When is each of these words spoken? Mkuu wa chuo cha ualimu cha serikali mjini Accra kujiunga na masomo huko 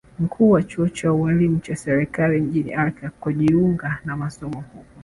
Mkuu 0.19 0.49
wa 0.51 0.63
chuo 0.63 0.89
cha 0.89 1.13
ualimu 1.13 1.59
cha 1.59 1.75
serikali 1.75 2.41
mjini 2.41 2.73
Accra 2.73 3.09
kujiunga 3.09 3.99
na 4.05 4.17
masomo 4.17 4.59
huko 4.73 4.85